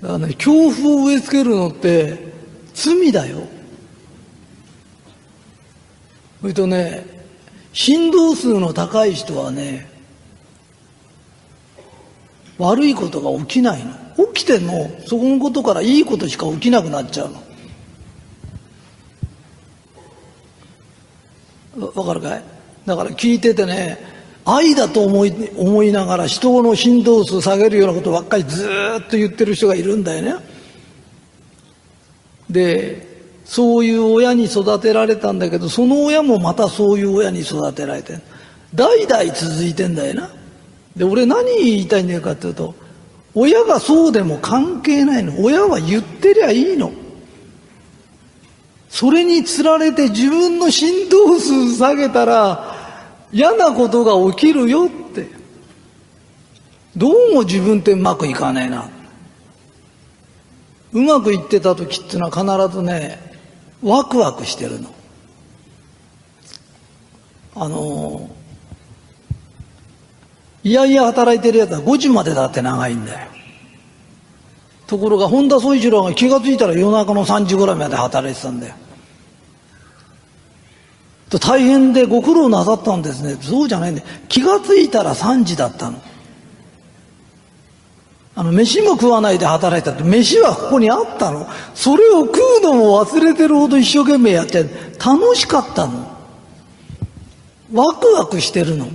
[0.01, 2.33] だからね恐怖を植え付けるのって
[2.73, 3.41] 罪だよ。
[6.41, 7.05] それとね
[7.73, 9.89] 振動数の高い人はね
[12.57, 13.93] 悪いことが起きないの。
[14.33, 17.43] 起きてもそこのことからいいことしか起きなくなっちゃうの。
[21.93, 22.43] わかるかい？
[22.87, 23.99] だから聞いててね
[24.43, 28.67] 愛だと思い思いながら人の振動数下げるようなことばっかりず
[28.99, 30.33] っと言ってる人がいるんだよね。
[32.49, 33.06] で
[33.47, 38.19] そういう親に育てられたんだけどその親もまたそういう親に育てられて
[38.75, 40.29] 代々続いてんだよな。
[40.97, 42.75] で俺何言いたいんだよかっていうと
[43.33, 45.41] 親がそうでも関係ないの。
[45.41, 46.91] 親は言ってりゃいいの。
[48.89, 52.75] それにつられて自分の振動数下げたら
[53.31, 55.29] 嫌なことが起きるよって。
[56.97, 58.89] どうも自分ってうまくいかねえな。
[60.91, 63.26] うまくいってた時っていうのは必ずね
[63.83, 64.93] ワクワクしてるの
[67.55, 68.29] あの
[70.63, 73.27] いやいや働いてるやつは5時までだって長いんだよ。
[74.85, 78.75] ところが本田宗一郎が気が付いたら夜中の3時ぐらいまで働いてたんだよ。
[81.41, 83.37] 大変でご苦労なさったんですね。
[83.41, 86.01] そうじゃないんで、気がついたら3時だったの。
[88.37, 91.47] あの、飯も食わないで働いたって、飯はここにあったの。
[91.73, 94.63] それを食うのも忘れてるほど一生懸命やって、
[95.03, 96.07] 楽しかったの。
[97.73, 98.87] ワクワクしてるの。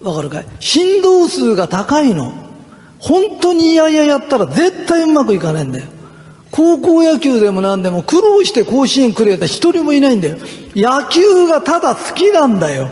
[0.00, 0.46] わかるかい？
[0.58, 2.32] 振動数が高いの。
[2.98, 5.84] 本当に嫌々やったら絶対うまくいかないんだよ。
[6.50, 10.38] 高校野球でも何でも苦労して甲子園来るやつ一人もいないんだよ。
[10.74, 12.88] 野球がただ好きなんだよ。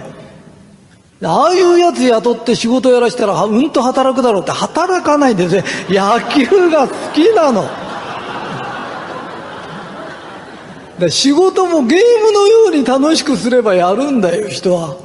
[1.23, 5.63] ああいうやつ雇って仕事やらしたらうんと働くだろうって働かないんですよ。
[5.89, 7.69] 野球が好きなの。
[10.99, 14.97] で仕事もゲームのように楽しくすればやるんだよ、人は。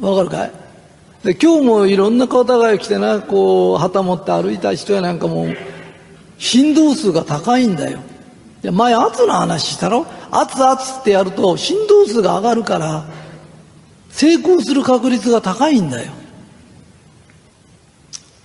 [0.00, 0.52] わかるかい？
[1.22, 5.46] で今日もいろんな方が来てな、こう、旗持って歩いた人やなんかも
[6.38, 8.00] 振動数が高いんだよ。
[8.62, 10.06] 前圧の話したろ？
[10.30, 13.04] 圧圧ってやると振動数が上がるから
[14.12, 16.12] 成功する確率が高いんだよ。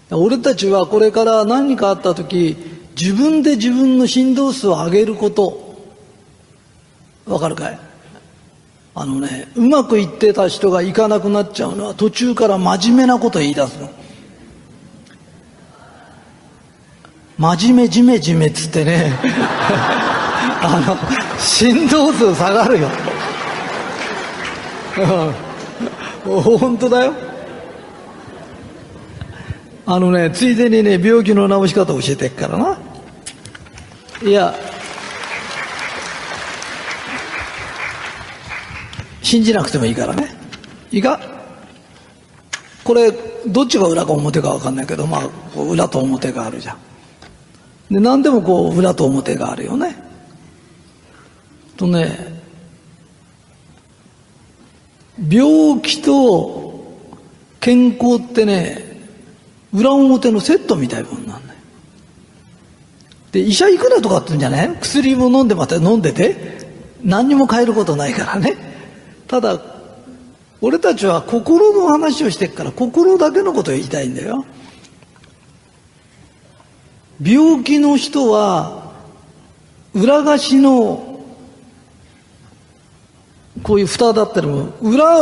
[0.10, 2.56] 俺たちはこれから何かあった時
[3.00, 5.76] 自分で自分の振動数を上げること
[7.26, 7.80] わかるかい？
[8.96, 13.90] あのねうまくいってた人がいかなくなっちゃうのは途中から真面目なこと言い出すの。
[17.38, 19.12] 真面目じめじめっつってね
[20.64, 20.98] あの
[21.40, 22.90] 振動数下がるよ
[26.24, 27.14] 本当だよ。
[29.86, 32.78] あのねついでにね病気の治し方教えてっからな。
[34.22, 34.54] いや
[39.22, 40.36] 信じなくてもいいからね。
[40.92, 41.20] いいか？
[42.84, 43.12] これ
[43.46, 46.78] どっちが裏か表か分かんないけどまあ裏と表があるじゃん。
[47.94, 49.96] で何でもこう裏と表があるよね。
[51.76, 52.37] とね
[55.30, 56.86] 病気と
[57.60, 58.86] 健康ってね
[59.74, 61.60] 裏表のセットみたいなもんなんだよ。
[63.32, 64.78] で医者行くなとかって言うんじゃない？
[64.78, 66.68] 薬も飲んでまた飲んでて
[67.04, 68.56] 何にも変えることないからね。
[69.28, 69.60] ただ
[70.62, 74.46] 俺たちは心の話をしてっから心だけのことを言いたいんだよ。
[77.22, 78.94] 病気の人は
[79.94, 81.07] 裏菓子の
[83.64, 85.20] こういう蓋だったりも裏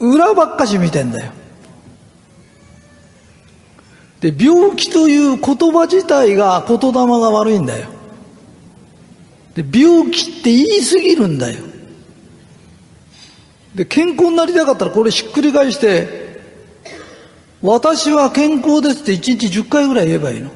[0.00, 1.32] 裏ばっかし見てんだよ。
[4.20, 7.88] で病気という言葉自体が言霊が悪いんだよ。
[9.54, 11.64] で病気って言い過ぎるんだよ。
[13.74, 16.28] で健康になりたかったらこれひっくり返して
[17.62, 20.50] 私は健康ですって1日10回ぐらい言えばいいの。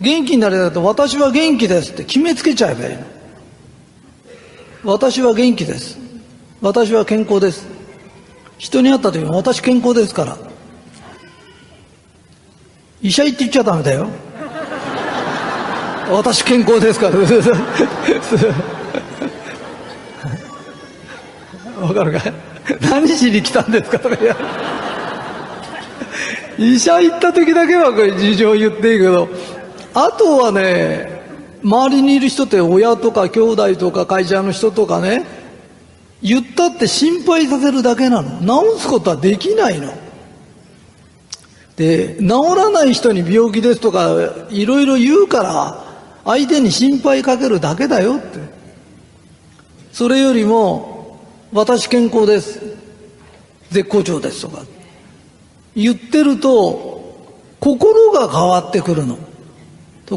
[0.00, 3.19] 元気になりたいと私は元気ですって決めつけちゃえばいいの。
[4.82, 5.98] 私は元気です。
[6.62, 7.68] 私は健康です。
[8.56, 10.38] 人に会った時に私健康ですから。
[13.02, 14.08] 医者行って言っちゃダメだよ。
[16.10, 17.18] 私健康ですから。
[21.80, 22.32] わかるかい？
[22.80, 23.98] 何しに来たんですか？
[23.98, 24.16] とか
[26.58, 29.28] 医者行った時だけはこれ事情言っていいけど、
[29.94, 31.19] あとはね、
[31.62, 35.26] 周りにいる人って親とか兄弟とか会社の人とかね、
[36.22, 38.40] 言ったって心配させるだけなの。
[38.74, 39.92] 治すことはできないの。
[41.76, 44.10] で、治らない人に病気ですとか
[44.50, 45.84] いろいろ言うから、
[46.24, 48.38] 相手に心配かけるだけだよって。
[49.92, 51.20] それよりも、
[51.52, 52.60] 私健康です。
[53.70, 54.62] 絶好調ですとか。
[55.74, 57.00] 言ってると、
[57.60, 59.18] 心が変わってくるの。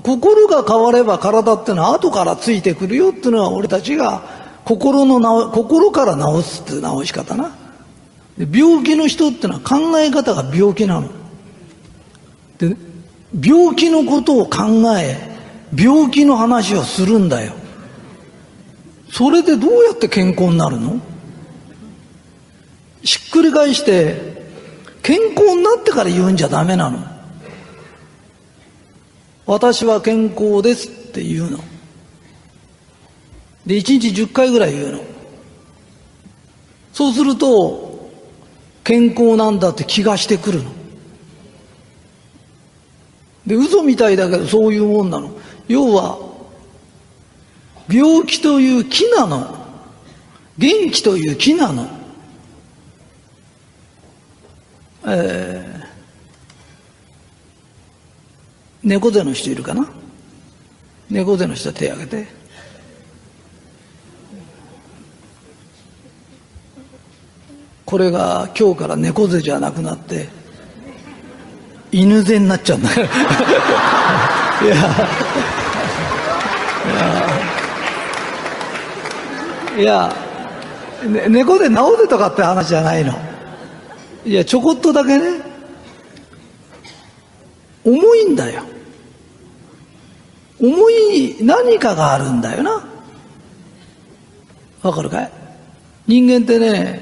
[0.02, 4.24] 心が変われば体ってのは後からついてくるよっていうのは俺たちが
[4.66, 7.56] 心の心から治すっていう治し方な。
[8.38, 11.10] 病気の人ってのは考え方が病気なの。
[12.58, 12.76] で、
[13.40, 14.64] 病気のことを考
[14.98, 15.32] え、
[15.76, 17.54] 病気の話をするんだよ。
[19.12, 21.00] それでどうやって健康になるの？
[23.04, 24.48] ひっくり返して、
[25.04, 27.13] 健康になってから言うんじゃダメなの。
[29.46, 31.60] 私は健康ですって言うの。
[33.66, 35.04] で、1日10回ぐらい言うの。
[36.94, 38.10] そうすると、
[38.84, 40.72] 健康なんだって気がしてくるの。
[43.46, 45.32] で、嘘みたいだけどそういうもんなの。
[45.68, 46.18] 要は、
[47.90, 49.58] 病気という木なの。
[50.58, 51.88] 元気という木なの。
[55.06, 55.73] えー
[58.84, 59.88] 猫背の人いるかな？
[61.10, 62.28] 猫背の人は手を挙げて。
[67.86, 70.28] これが今日から猫背じゃなくなって
[71.92, 72.90] 犬背になっちゃうんだ。
[72.96, 73.08] いや。
[79.78, 79.84] いや。
[79.84, 80.16] いや。
[81.08, 83.14] ね、猫背治せとかって話じゃないの。
[84.26, 85.42] いやちょこっとだけね。
[87.84, 88.64] 重いんだよ。
[90.64, 92.86] 重い何かがあるんだよな。
[94.82, 95.32] わかるかい？
[96.08, 97.02] 人間ってね、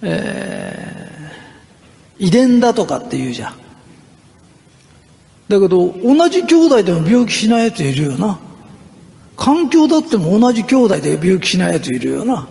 [0.00, 3.54] えー、遺伝だとかって言うじゃん。
[5.46, 8.38] だけど同じ兄弟でも病気しないやついるよな。
[9.36, 12.48] 環境だっても同じ兄弟で病気しないやついるよな。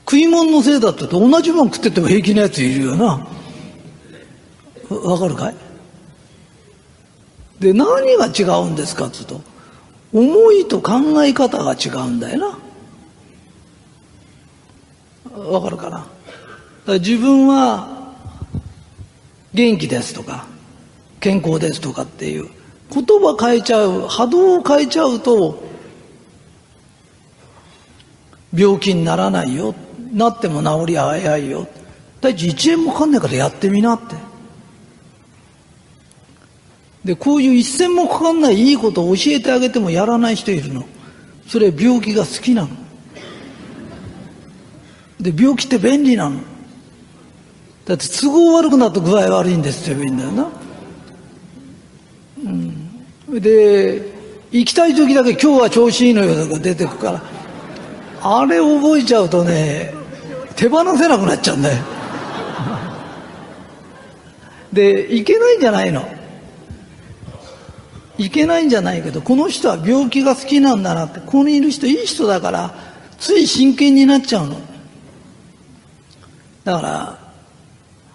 [0.00, 3.26] 食い物のせいだって同じもん食ってても平気なやついるよな。
[4.90, 5.54] わかるかい？
[7.60, 9.40] で何が違うんですかっつうと
[10.12, 10.92] 思いと考
[11.24, 12.58] え方が違うんだよな。
[15.42, 16.06] わかるかな？
[16.98, 18.14] 自分は
[19.52, 20.46] 元気ですとか
[21.20, 22.48] 健康ですとかっていう
[22.92, 25.64] 言葉変えちゃう波動を変えちゃうと
[28.54, 29.74] 病気にならないよ
[30.12, 31.66] なっても治りは早いよ。
[32.20, 34.25] 第一1円もかかんないからやってみなって。
[37.06, 40.84] でこういう一銭もかかんないいいことを教えてあげてもやらない人いるの。
[41.46, 42.68] それ病気が好きなの。
[45.20, 46.40] で病気って便利なの。
[47.84, 50.48] だって都合悪くなると具合悪いんですって言えばいいんだよな。
[53.30, 53.40] うん。
[53.40, 54.02] で
[54.50, 57.22] 行きたい時だけ今日は調子いいのよとか出てくから。
[58.20, 59.94] あれ覚えちゃうとね
[60.56, 61.84] 手放せなくなっちゃうんだよ。
[64.72, 66.15] でいけないんじゃないの。
[68.18, 72.74] いけないんじゃないけどこの人は病気が好きなんだなってここにいる人いい人だから
[73.18, 74.56] つい真剣になっちゃうの。
[76.64, 77.18] だから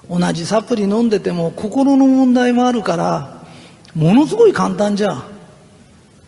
[0.09, 3.45] 同じサプリ飲んでても心の問題もあるから
[3.95, 5.23] ものすごい簡単じゃん。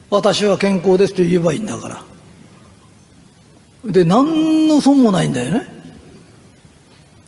[0.09, 2.03] 私は健康ですと言えばいいんだから。
[3.91, 5.67] で何の損もないんだよね。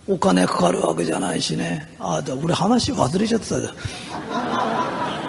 [0.07, 1.89] お金かかるわけじゃないしね。
[1.99, 3.73] ああ俺話忘れちゃってたじゃん。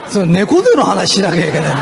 [0.09, 1.77] その猫背の話しなきゃいけないの。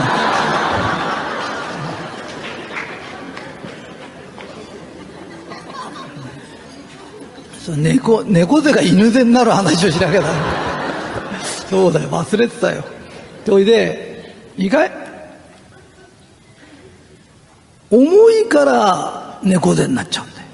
[7.64, 10.28] そ猫猫背が犬背になる話をしなきゃだ。
[11.70, 12.08] そうだよ。
[12.10, 12.84] 忘れてたよ。
[13.46, 14.90] それで意外
[17.90, 20.46] 重いから猫背になっちゃうんだよ。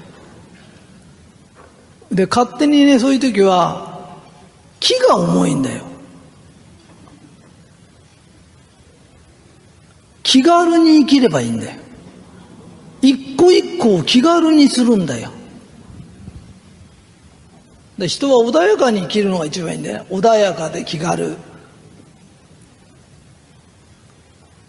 [2.11, 4.17] で勝手にねそういう時は
[4.79, 5.90] 木が重いんだよ。
[10.31, 11.77] 気軽に生きればいいんだよ。
[13.01, 15.29] 一個一個を気軽にするんだよ。
[17.97, 20.05] で人は穏やかに生きるのが一番いいんだよ。
[20.09, 21.35] 穏やかで気軽。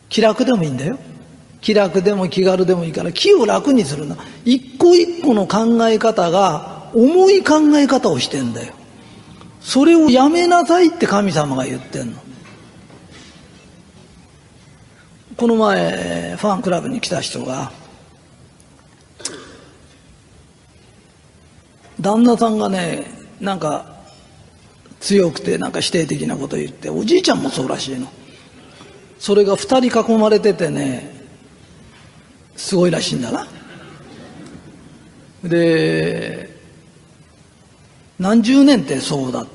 [0.09, 0.99] 気楽でもいいんだよ。
[1.61, 4.17] 気楽でも気軽でもいいから気を楽にするんだ。
[4.45, 8.73] 一個一個の考え方が重い考え方をしてんだよ。
[9.61, 12.32] それをやめなさいって神様が言ってんの。
[15.43, 17.73] この前ファンクラブに来た人が
[22.01, 23.07] 旦那さんがね
[23.41, 23.97] なんか
[25.01, 28.07] 強くてなんか否定的なこと言っておじいちゃんもそうらしいの。
[29.19, 31.13] それが2人囲まれててね
[32.55, 33.49] すごいらしいんだな。
[35.43, 36.57] で
[38.21, 39.47] 何十年ってそうだっ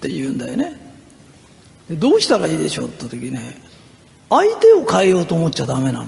[0.00, 0.76] て言うんだよね。
[1.88, 3.62] どうしたらいいでしょうって時ね
[4.30, 6.06] 相手を変えようと思っちゃダメなの。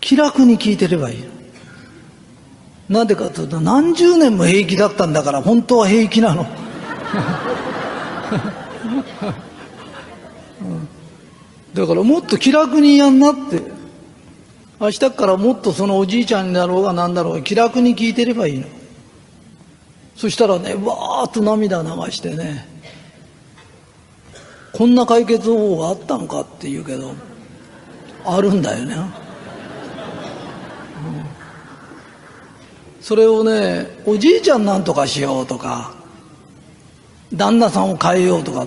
[0.00, 1.24] 気楽に聞いてればいい。
[2.88, 6.44] なんでかというと何十年も平気だったんだから本当は平気なの、
[11.72, 13.78] だからもっと気楽にやんなって。
[14.80, 18.66] 明日からもっとそのおじいちゃんになろうが何だろうが気楽に聞いてればいいの。
[20.16, 22.66] そしたらねわーっと涙流してね
[24.80, 27.12] こんな解決方法があったのかって言うけど
[28.24, 29.10] あるんだよね、うん、
[32.98, 35.92] それをねおじいちゃんなんとかしようとか
[37.30, 38.66] 旦那さんを変えようとか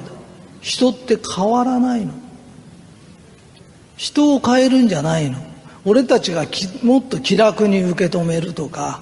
[0.62, 2.14] 人って変わらないの。
[3.98, 5.40] 人を変えるんじゃないの。
[5.84, 6.46] 俺たちが
[6.84, 9.02] もっと気楽に受け止めるとか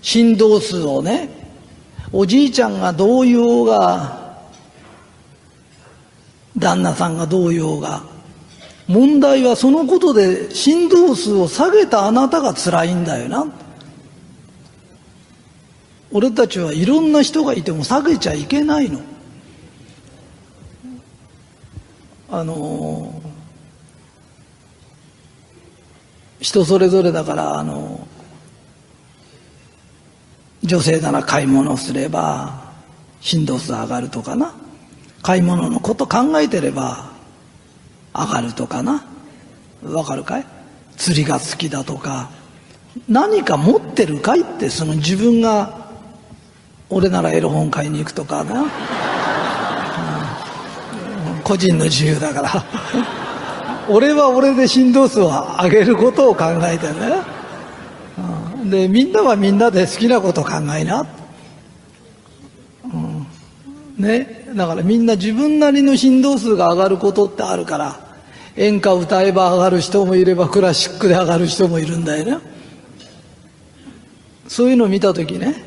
[0.00, 1.28] 振動数をね
[2.10, 4.27] おじいちゃんがどう言おうが
[6.58, 8.02] 旦那さんがどう言おうが。
[8.86, 13.46] 問題はそのことで振動数を下げたあなたが辛いんだよな。
[16.10, 19.00] 俺たちはいろんな人がいても下げちゃいけないの。
[22.30, 23.22] あの
[26.40, 28.06] 人それぞれだからあの
[30.62, 32.72] 女性なら買い物すれば
[33.20, 34.54] 振動数上がるとかな。
[35.22, 37.10] 買い物のこと考えてれば
[38.14, 39.04] 上がるとかな。
[39.82, 40.46] わかるかい？
[40.96, 42.30] 釣りが好きだとか。
[43.08, 45.88] 何か持ってるかいってその自分が
[46.90, 48.64] 俺ならエロ本買いに行くとかな、
[51.44, 52.64] 個人の自由だから。
[53.90, 55.28] 俺は俺で振動数を
[55.62, 57.22] 上げることを考えてね、
[58.58, 61.06] うん、でみんなはみんなで好きなこと考えな、うん、
[63.98, 64.44] ね。
[64.54, 68.00] だからみんな自分なりの振動数が上がることってあるから
[68.56, 72.38] 演歌歌えば上がる人もいればクラシックで上がる人もいるんだよね。
[74.46, 75.62] そういうのを見た時ね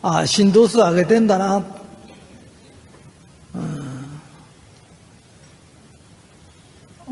[0.00, 1.60] ああ振動数上げてんだな、う
[3.58, 4.20] ん、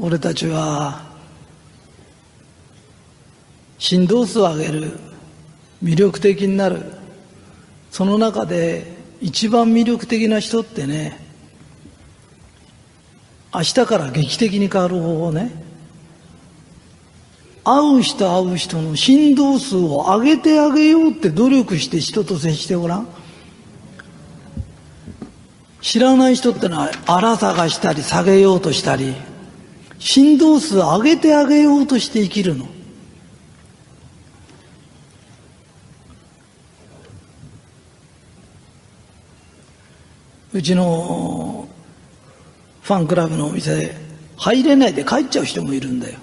[0.01, 1.05] 俺たちは
[3.79, 4.93] 振動数を上げる
[5.83, 6.95] 魅力的になる。
[7.91, 11.19] その中で一番魅力的な人ってね
[13.55, 15.51] 明日から劇的に変わる方法ね。
[17.65, 23.09] 会う人会う人の振動数を上げてあげようって努力して人と接してごらん。
[25.81, 29.15] 知らない人ってのは荒探したり下げようとしたり
[29.99, 32.76] 振動数上げてあげようとして生きるの。
[40.57, 41.69] うちの
[42.81, 43.95] ファンクラブのお店で
[44.39, 46.19] 入れないで帰っちゃう人もいるんだよ。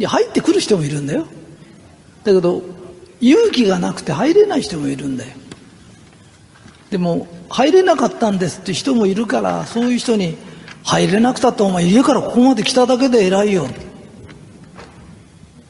[0.00, 1.26] いや入ってくる人もいるんだよ。
[2.24, 2.60] だけど
[3.20, 5.30] 勇気がなくて入れない人もいるんだよ。
[6.90, 10.36] でも入れなかったんですって人もいるからそういう人に
[10.82, 13.68] 入れなくたってお前家からここまで来ただけで偉いよ。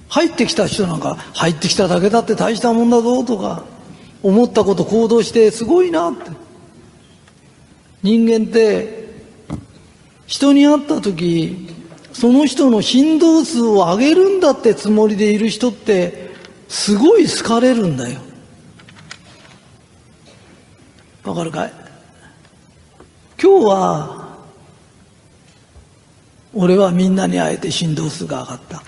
[0.08, 3.64] 入ってきた人なんか入ってきただけだって大したもんだぞとか
[4.22, 6.51] 思ったこと行動してすごいなって。
[8.02, 9.02] 人間って
[10.26, 11.68] 人に会った時
[12.12, 16.30] その人の振動数を上げるんだってつもりでいる人って
[16.68, 18.20] すごい好かれるんだよ。
[21.24, 21.72] わかるかい？
[23.40, 24.36] 今日は
[26.52, 28.82] 俺はみんなに会えて振動数が上がった。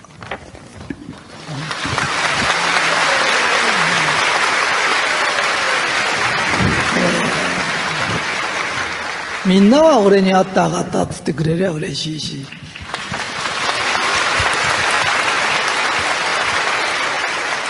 [9.45, 12.45] みんなは俺に会って上がったっつってくれりゃ嬉しいし。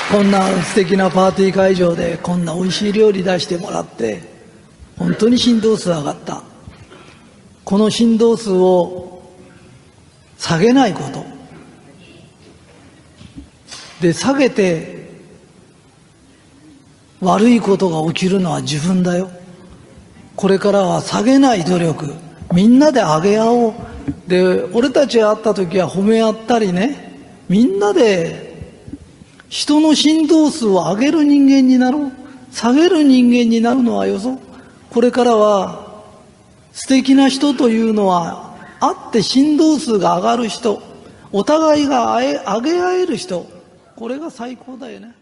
[0.10, 4.22] こんな素敵なパーティー会場でこんな美味しい料理出してもらって
[4.98, 6.44] 本当に振動数上がった。
[7.66, 9.34] この振動数を
[10.38, 11.26] 下げないこと。
[14.00, 15.10] で下げて
[17.20, 19.30] 悪いことが起きるのは自分だよ。
[20.36, 22.14] これからは下げない努力。
[22.54, 23.74] みんなで上げ合おう。
[24.28, 27.14] で俺たち会った時は褒め合ったりね。
[27.48, 28.54] みんなで
[29.50, 32.12] 人の振動数を上げる人間になろう。
[32.52, 34.40] 下げる人間になるのはよそ。
[34.90, 36.04] これからは
[36.72, 40.82] 素敵な人というのは会って振動数が上がる人。
[41.32, 43.46] お互いが上げ合える人。
[43.96, 45.15] これが最高だよね。